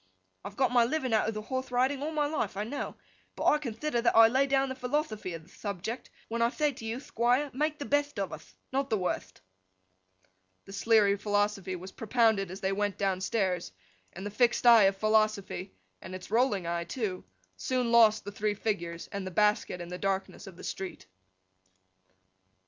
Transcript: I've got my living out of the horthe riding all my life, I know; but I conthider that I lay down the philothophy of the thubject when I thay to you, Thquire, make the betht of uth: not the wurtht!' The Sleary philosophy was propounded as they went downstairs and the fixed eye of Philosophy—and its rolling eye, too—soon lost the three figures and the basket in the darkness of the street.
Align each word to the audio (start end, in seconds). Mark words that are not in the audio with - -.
I've 0.43 0.57
got 0.57 0.71
my 0.71 0.83
living 0.83 1.13
out 1.13 1.27
of 1.27 1.35
the 1.35 1.43
horthe 1.43 1.69
riding 1.69 2.01
all 2.01 2.09
my 2.09 2.25
life, 2.25 2.57
I 2.57 2.63
know; 2.63 2.95
but 3.35 3.45
I 3.45 3.59
conthider 3.59 4.01
that 4.01 4.15
I 4.15 4.29
lay 4.29 4.47
down 4.47 4.69
the 4.69 4.73
philothophy 4.75 5.35
of 5.35 5.43
the 5.43 5.49
thubject 5.51 6.09
when 6.27 6.41
I 6.41 6.49
thay 6.49 6.71
to 6.73 6.85
you, 6.85 6.97
Thquire, 6.97 7.53
make 7.53 7.77
the 7.77 7.85
betht 7.85 8.17
of 8.17 8.31
uth: 8.33 8.55
not 8.73 8.89
the 8.89 8.97
wurtht!' 8.97 9.41
The 10.65 10.73
Sleary 10.73 11.17
philosophy 11.17 11.75
was 11.75 11.91
propounded 11.91 12.49
as 12.49 12.61
they 12.61 12.71
went 12.71 12.97
downstairs 12.97 13.73
and 14.11 14.25
the 14.25 14.31
fixed 14.31 14.65
eye 14.65 14.85
of 14.85 14.97
Philosophy—and 14.97 16.15
its 16.15 16.31
rolling 16.31 16.65
eye, 16.65 16.85
too—soon 16.85 17.91
lost 17.91 18.25
the 18.25 18.31
three 18.31 18.55
figures 18.55 19.07
and 19.11 19.27
the 19.27 19.29
basket 19.29 19.81
in 19.81 19.89
the 19.89 19.99
darkness 19.99 20.47
of 20.47 20.57
the 20.57 20.63
street. 20.63 21.05